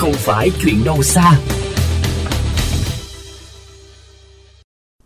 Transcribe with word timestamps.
không 0.00 0.12
phải 0.12 0.50
chuyện 0.62 0.84
đâu 0.84 1.02
xa. 1.02 1.32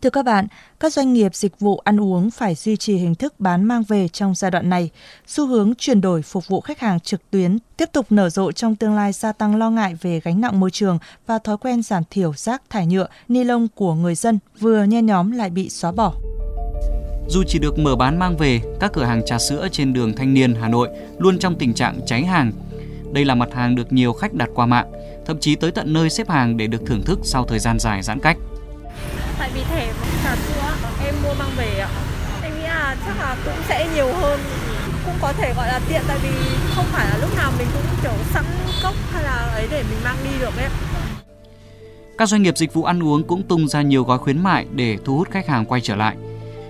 Thưa 0.02 0.10
các 0.10 0.24
bạn, 0.24 0.46
các 0.80 0.92
doanh 0.92 1.12
nghiệp 1.12 1.34
dịch 1.34 1.60
vụ 1.60 1.78
ăn 1.78 2.00
uống 2.00 2.30
phải 2.30 2.54
duy 2.54 2.76
trì 2.76 2.96
hình 2.96 3.14
thức 3.14 3.40
bán 3.40 3.64
mang 3.64 3.82
về 3.82 4.08
trong 4.08 4.34
giai 4.34 4.50
đoạn 4.50 4.70
này. 4.70 4.90
Xu 5.26 5.46
hướng 5.46 5.74
chuyển 5.78 6.00
đổi 6.00 6.22
phục 6.22 6.48
vụ 6.48 6.60
khách 6.60 6.80
hàng 6.80 7.00
trực 7.00 7.30
tuyến 7.30 7.58
tiếp 7.76 7.88
tục 7.92 8.06
nở 8.10 8.30
rộ 8.30 8.52
trong 8.52 8.76
tương 8.76 8.94
lai 8.94 9.12
gia 9.12 9.32
tăng 9.32 9.56
lo 9.56 9.70
ngại 9.70 9.94
về 10.00 10.20
gánh 10.24 10.40
nặng 10.40 10.60
môi 10.60 10.70
trường 10.70 10.98
và 11.26 11.38
thói 11.38 11.56
quen 11.58 11.82
giảm 11.82 12.02
thiểu 12.10 12.32
rác 12.36 12.62
thải 12.70 12.86
nhựa, 12.86 13.06
ni 13.28 13.44
lông 13.44 13.68
của 13.74 13.94
người 13.94 14.14
dân 14.14 14.38
vừa 14.60 14.84
nhen 14.84 15.06
nhóm 15.06 15.30
lại 15.30 15.50
bị 15.50 15.68
xóa 15.68 15.92
bỏ. 15.92 16.14
Dù 17.28 17.42
chỉ 17.48 17.58
được 17.58 17.78
mở 17.78 17.96
bán 17.96 18.18
mang 18.18 18.36
về, 18.36 18.60
các 18.80 18.92
cửa 18.92 19.04
hàng 19.04 19.22
trà 19.26 19.38
sữa 19.38 19.68
trên 19.72 19.92
đường 19.92 20.12
Thanh 20.16 20.34
Niên, 20.34 20.54
Hà 20.54 20.68
Nội 20.68 20.88
luôn 21.18 21.38
trong 21.38 21.56
tình 21.58 21.74
trạng 21.74 22.00
cháy 22.06 22.24
hàng. 22.24 22.52
Đây 23.14 23.24
là 23.24 23.34
mặt 23.34 23.48
hàng 23.54 23.74
được 23.74 23.92
nhiều 23.92 24.12
khách 24.12 24.34
đặt 24.34 24.50
qua 24.54 24.66
mạng, 24.66 24.92
thậm 25.26 25.38
chí 25.40 25.56
tới 25.56 25.70
tận 25.70 25.92
nơi 25.92 26.10
xếp 26.10 26.30
hàng 26.30 26.56
để 26.56 26.66
được 26.66 26.82
thưởng 26.86 27.02
thức 27.02 27.18
sau 27.22 27.44
thời 27.44 27.58
gian 27.58 27.78
dài 27.78 28.02
giãn 28.02 28.20
cách. 28.20 28.36
Tại 29.38 29.50
vì 29.54 29.60
thẻ 29.70 29.92
trà 30.24 30.36
sữa 30.36 30.88
em 31.04 31.14
mua 31.22 31.34
mang 31.38 31.50
về 31.56 31.78
ạ. 31.78 31.88
Em 32.42 32.52
nghĩ 32.54 32.62
là 32.62 32.96
chắc 33.06 33.18
là 33.18 33.36
cũng 33.44 33.62
sẽ 33.68 33.88
nhiều 33.94 34.12
hơn 34.12 34.40
cũng 35.04 35.14
có 35.22 35.32
thể 35.32 35.54
gọi 35.56 35.68
là 35.68 35.80
tiện 35.88 36.02
tại 36.08 36.18
vì 36.22 36.28
không 36.74 36.84
phải 36.84 37.06
là 37.06 37.18
lúc 37.20 37.36
nào 37.36 37.52
mình 37.58 37.66
cũng 37.74 37.82
kiểu 38.02 38.12
sẵn 38.32 38.44
cốc 38.82 38.94
hay 39.12 39.22
là 39.24 39.50
ấy 39.54 39.68
để 39.70 39.82
mình 39.90 39.98
mang 40.04 40.16
đi 40.24 40.30
được 40.40 40.56
ấy. 40.56 40.68
Các 42.18 42.28
doanh 42.28 42.42
nghiệp 42.42 42.56
dịch 42.56 42.74
vụ 42.74 42.84
ăn 42.84 43.02
uống 43.02 43.24
cũng 43.24 43.42
tung 43.42 43.68
ra 43.68 43.82
nhiều 43.82 44.04
gói 44.04 44.18
khuyến 44.18 44.42
mại 44.42 44.66
để 44.74 44.98
thu 45.04 45.16
hút 45.16 45.28
khách 45.30 45.48
hàng 45.48 45.64
quay 45.64 45.80
trở 45.80 45.96
lại. 45.96 46.16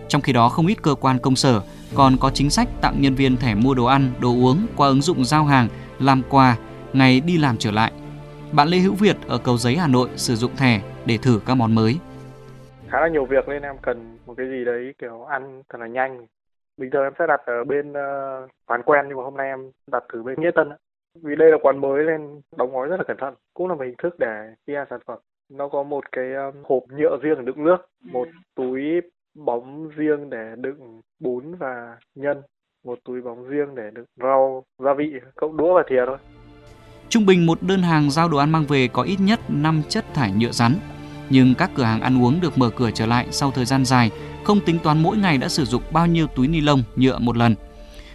Trong 0.08 0.22
khi 0.22 0.32
đó 0.32 0.48
không 0.48 0.66
ít 0.66 0.82
cơ 0.82 0.94
quan 0.94 1.18
công 1.18 1.36
sở 1.36 1.60
còn 1.94 2.16
có 2.16 2.30
chính 2.30 2.50
sách 2.50 2.68
tặng 2.80 3.02
nhân 3.02 3.14
viên 3.14 3.36
thẻ 3.36 3.54
mua 3.54 3.74
đồ 3.74 3.84
ăn, 3.84 4.12
đồ 4.18 4.28
uống 4.28 4.66
qua 4.76 4.88
ứng 4.88 5.02
dụng 5.02 5.24
giao 5.24 5.44
hàng, 5.44 5.68
làm 6.04 6.22
quà 6.30 6.56
ngày 6.92 7.20
đi 7.26 7.38
làm 7.38 7.56
trở 7.58 7.70
lại. 7.70 7.92
Bạn 8.52 8.68
Lê 8.68 8.78
Hữu 8.78 8.94
Việt 8.94 9.16
ở 9.28 9.38
Cầu 9.44 9.56
Giấy 9.56 9.76
Hà 9.76 9.88
Nội 9.88 10.08
sử 10.16 10.34
dụng 10.34 10.56
thẻ 10.56 10.80
để 11.06 11.18
thử 11.22 11.40
các 11.46 11.54
món 11.54 11.74
mới. 11.74 11.94
Khá 12.88 13.00
là 13.00 13.08
nhiều 13.08 13.24
việc 13.24 13.48
nên 13.48 13.62
em 13.62 13.76
cần 13.82 14.18
một 14.26 14.34
cái 14.36 14.46
gì 14.46 14.64
đấy 14.64 14.94
kiểu 14.98 15.24
ăn 15.24 15.62
thật 15.68 15.78
là 15.80 15.86
nhanh. 15.86 16.26
Bình 16.76 16.90
thường 16.90 17.02
em 17.02 17.12
sẽ 17.18 17.26
đặt 17.28 17.40
ở 17.46 17.64
bên 17.64 17.90
uh, 17.90 18.50
quán 18.66 18.82
quen 18.82 19.04
nhưng 19.08 19.16
mà 19.16 19.24
hôm 19.24 19.36
nay 19.36 19.46
em 19.46 19.70
đặt 19.92 20.02
thử 20.12 20.22
bên 20.22 20.40
Nghĩa 20.40 20.50
Tân. 20.54 20.68
Vì 21.22 21.36
đây 21.36 21.50
là 21.50 21.56
quán 21.62 21.80
mới 21.80 22.04
nên 22.04 22.40
đóng 22.56 22.72
gói 22.72 22.88
rất 22.88 22.96
là 22.96 23.04
cẩn 23.08 23.16
thận. 23.20 23.34
Cũng 23.54 23.68
là 23.68 23.74
một 23.74 23.84
hình 23.84 23.94
thức 24.02 24.18
để 24.18 24.54
PR 24.66 24.90
sản 24.90 25.00
phẩm. 25.06 25.18
Nó 25.50 25.68
có 25.68 25.82
một 25.82 26.12
cái 26.12 26.32
ờ, 26.32 26.52
hộp 26.64 26.82
nhựa 26.88 27.16
riêng 27.22 27.44
đựng 27.44 27.64
nước, 27.64 27.76
một 28.00 28.28
túi 28.54 29.00
bóng 29.34 29.88
riêng 29.88 30.30
để 30.30 30.54
đựng 30.56 31.00
bún 31.20 31.54
và 31.54 31.98
nhân, 32.14 32.42
một 32.84 32.98
túi 33.04 33.20
bóng 33.20 33.48
riêng 33.48 33.74
để 33.74 33.82
đựng 33.94 34.04
rau, 34.22 34.64
gia 34.78 34.94
vị, 34.98 35.04
cộng 35.36 35.56
đũa 35.56 35.74
và 35.74 35.82
thìa 35.90 36.04
thôi. 36.06 36.16
Trung 37.08 37.26
bình 37.26 37.46
một 37.46 37.62
đơn 37.62 37.82
hàng 37.82 38.10
giao 38.10 38.28
đồ 38.28 38.38
ăn 38.38 38.50
mang 38.50 38.66
về 38.66 38.88
có 38.88 39.02
ít 39.02 39.16
nhất 39.20 39.40
5 39.48 39.82
chất 39.88 40.14
thải 40.14 40.32
nhựa 40.32 40.50
rắn. 40.50 40.74
Nhưng 41.30 41.54
các 41.54 41.70
cửa 41.74 41.82
hàng 41.82 42.00
ăn 42.00 42.22
uống 42.24 42.40
được 42.40 42.58
mở 42.58 42.70
cửa 42.70 42.90
trở 42.90 43.06
lại 43.06 43.26
sau 43.30 43.50
thời 43.50 43.64
gian 43.64 43.84
dài, 43.84 44.10
không 44.44 44.60
tính 44.60 44.78
toán 44.82 45.02
mỗi 45.02 45.16
ngày 45.16 45.38
đã 45.38 45.48
sử 45.48 45.64
dụng 45.64 45.82
bao 45.90 46.06
nhiêu 46.06 46.26
túi 46.26 46.48
ni 46.48 46.60
lông 46.60 46.82
nhựa 46.96 47.18
một 47.18 47.36
lần. 47.36 47.54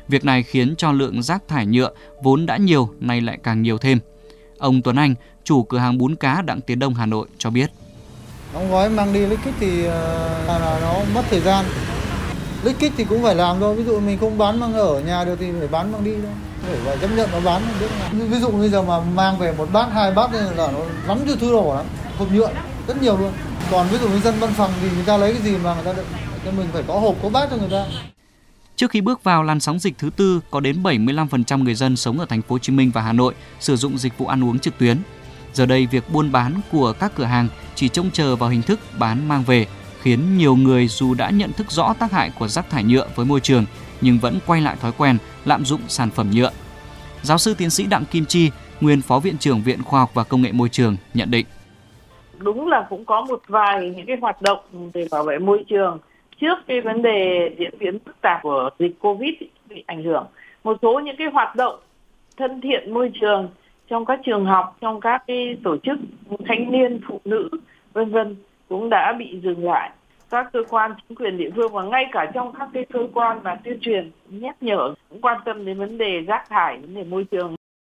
Việc 0.08 0.26
này 0.26 0.44
khiến 0.44 0.76
cho 0.76 0.92
lượng 0.92 1.22
rác 1.22 1.48
thải 1.48 1.66
nhựa 1.66 1.92
vốn 2.24 2.46
đã 2.46 2.58
nhiều 2.58 2.90
nay 3.00 3.22
lại 3.22 3.38
càng 3.44 3.62
nhiều 3.62 3.78
thêm. 3.78 4.00
Ông 4.58 4.82
Tuấn 4.82 4.96
Anh, 4.96 5.16
chủ 5.44 5.64
cửa 5.64 5.78
hàng 5.78 5.98
bún 5.98 6.16
cá 6.16 6.42
Đặng 6.42 6.62
Tiến 6.62 6.80
Đông 6.80 6.94
Hà 6.94 7.06
Nội 7.06 7.28
cho 7.38 7.50
biết. 7.50 7.70
Đóng 8.54 8.72
gói 8.72 8.90
mang 8.90 9.14
đi 9.14 9.20
lấy 9.20 9.38
kích 9.46 9.54
thì 9.60 9.86
ờ, 9.86 10.44
là 10.48 10.80
nó 10.82 10.94
mất 11.16 11.24
thời 11.30 11.40
gian 11.40 11.66
lít 12.64 12.76
kích 12.80 12.94
thì 12.98 13.04
cũng 13.04 13.24
phải 13.24 13.36
làm 13.36 13.60
thôi. 13.60 13.76
Ví 13.76 13.84
dụ 13.84 14.00
mình 14.00 14.18
không 14.18 14.38
bán 14.38 14.60
mang 14.60 14.74
ở 14.74 15.00
nhà 15.00 15.24
được 15.26 15.36
thì 15.40 15.48
phải 15.60 15.68
bán 15.68 15.92
mang 15.92 16.04
đi 16.04 16.12
thôi. 16.12 16.32
Phải, 16.68 16.78
phải 16.86 16.98
chấp 17.02 17.08
nhận 17.16 17.30
nó 17.32 17.40
bán 17.40 17.62
biết 17.80 17.88
Ví 18.12 18.40
dụ 18.40 18.50
bây 18.50 18.70
giờ 18.70 18.82
mà 18.82 19.00
mang 19.00 19.38
về 19.38 19.54
một 19.58 19.68
bát, 19.74 19.88
hai 19.94 20.12
bát 20.12 20.34
là 20.34 20.72
nó 20.72 20.80
lắm 21.08 21.20
cho 21.28 21.36
thứ 21.36 21.52
đồ 21.52 21.76
lắm. 21.76 21.86
Hộp 22.18 22.32
nhựa 22.32 22.50
rất 22.88 23.02
nhiều 23.02 23.18
luôn. 23.18 23.32
Còn 23.72 23.88
ví 23.88 23.98
dụ 23.98 24.10
người 24.10 24.22
dân 24.22 24.36
văn 24.40 24.54
phòng 24.54 24.72
thì 24.82 24.90
người 24.96 25.06
ta 25.06 25.18
lấy 25.18 25.34
cái 25.34 25.42
gì 25.42 25.58
mà 25.64 25.74
người 25.74 25.84
ta 25.84 25.94
được. 25.94 26.06
Cho 26.46 26.52
mình 26.52 26.68
phải 26.74 26.84
có 26.88 27.00
hộp, 27.00 27.16
có 27.24 27.30
bát 27.30 27.48
cho 27.52 27.58
người 27.58 27.70
ta. 27.72 27.86
Trước 28.76 28.92
khi 28.92 29.02
bước 29.02 29.24
vào 29.24 29.44
làn 29.44 29.60
sóng 29.60 29.80
dịch 29.80 29.94
thứ 29.98 30.10
tư, 30.16 30.40
có 30.52 30.60
đến 30.60 30.84
75% 30.84 31.64
người 31.64 31.76
dân 31.76 31.96
sống 31.96 32.20
ở 32.20 32.26
thành 32.26 32.42
phố 32.42 32.56
Hồ 32.56 32.60
Chí 32.60 32.74
Minh 32.74 32.92
và 32.94 33.02
Hà 33.02 33.14
Nội 33.14 33.34
sử 33.60 33.76
dụng 33.76 33.98
dịch 33.98 34.18
vụ 34.18 34.28
ăn 34.28 34.44
uống 34.44 34.60
trực 34.60 34.78
tuyến. 34.78 34.98
Giờ 35.54 35.66
đây 35.66 35.86
việc 35.86 36.04
buôn 36.14 36.32
bán 36.32 36.62
của 36.72 36.94
các 36.94 37.12
cửa 37.16 37.24
hàng 37.24 37.48
chỉ 37.76 37.90
trông 37.90 38.12
chờ 38.12 38.36
vào 38.36 38.50
hình 38.50 38.62
thức 38.62 38.80
bán 39.00 39.28
mang 39.28 39.44
về 39.44 39.68
khiến 40.02 40.38
nhiều 40.38 40.56
người 40.56 40.88
dù 40.88 41.14
đã 41.14 41.30
nhận 41.30 41.52
thức 41.52 41.72
rõ 41.72 41.94
tác 42.00 42.12
hại 42.12 42.32
của 42.40 42.48
rác 42.48 42.70
thải 42.70 42.84
nhựa 42.84 43.08
với 43.16 43.26
môi 43.26 43.40
trường 43.40 43.66
nhưng 44.02 44.18
vẫn 44.20 44.40
quay 44.48 44.62
lại 44.62 44.76
thói 44.82 44.92
quen 44.98 45.18
lạm 45.46 45.66
dụng 45.66 45.82
sản 45.88 46.10
phẩm 46.10 46.30
nhựa. 46.34 46.52
Giáo 47.22 47.38
sư 47.38 47.56
tiến 47.58 47.70
sĩ 47.70 47.86
Đặng 47.90 48.06
Kim 48.06 48.26
Chi, 48.26 48.52
nguyên 48.82 49.02
phó 49.02 49.20
viện 49.20 49.38
trưởng 49.40 49.62
Viện 49.62 49.84
Khoa 49.84 50.00
học 50.00 50.10
và 50.14 50.24
Công 50.24 50.42
nghệ 50.42 50.52
Môi 50.52 50.70
trường 50.70 50.98
nhận 51.14 51.32
định. 51.32 51.46
Đúng 52.38 52.68
là 52.68 52.86
cũng 52.90 53.06
có 53.06 53.22
một 53.22 53.42
vài 53.48 53.90
những 53.90 54.06
cái 54.06 54.18
hoạt 54.22 54.42
động 54.42 54.60
về 54.94 55.08
bảo 55.12 55.24
vệ 55.24 55.40
môi 55.40 55.64
trường 55.68 55.98
trước 56.42 56.58
cái 56.68 56.82
vấn 56.82 57.02
đề 57.02 57.50
diễn 57.60 57.72
biến 57.80 58.00
phức 58.06 58.22
tạp 58.22 58.40
của 58.44 58.70
dịch 58.80 59.00
Covid 59.00 59.34
bị 59.70 59.84
ảnh 59.88 60.04
hưởng. 60.04 60.26
Một 60.64 60.78
số 60.82 61.00
những 61.00 61.16
cái 61.18 61.28
hoạt 61.34 61.56
động 61.56 61.80
thân 62.38 62.62
thiện 62.62 62.94
môi 62.94 63.12
trường 63.22 63.50
trong 63.90 64.06
các 64.06 64.20
trường 64.26 64.46
học, 64.46 64.78
trong 64.82 65.02
các 65.02 65.24
cái 65.28 65.58
tổ 65.64 65.78
chức 65.78 66.00
thanh 66.48 66.72
niên, 66.72 67.00
phụ 67.08 67.22
nữ, 67.26 67.50
vân 67.94 68.12
vân 68.12 68.36
cũng 68.70 68.90
đã 68.90 69.14
bị 69.20 69.40
dừng 69.44 69.66
lại. 69.66 69.92
Các 70.30 70.50
cơ 70.54 70.64
quan 70.70 70.92
chính 71.10 71.18
quyền 71.18 71.38
địa 71.38 71.50
phương 71.56 71.74
và 71.74 71.84
ngay 71.84 72.06
cả 72.12 72.32
trong 72.34 72.54
các 72.60 72.70
cái 72.74 72.86
cơ 72.94 73.08
quan 73.14 73.40
mà 73.44 73.56
tuyên 73.64 73.80
truyền 73.82 74.12
nhắc 74.30 74.56
nhở 74.62 74.94
cũng 75.10 75.22
quan 75.22 75.38
tâm 75.46 75.66
đến 75.66 75.80
vấn 75.80 75.98
đề 75.98 76.22
rác 76.28 76.50
thải, 76.50 76.78
vấn 76.78 76.96
đề 76.96 77.04
môi 77.04 77.24
trường 77.24 77.56